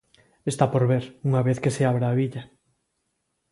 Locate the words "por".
0.73-0.83